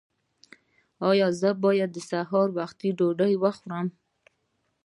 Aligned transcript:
ایا 1.09 1.27
زه 1.39 1.49
باید 1.63 1.93
سهار 2.09 2.47
وختي 2.57 2.89
ډوډۍ 2.97 3.33
وخورم؟ 3.43 3.87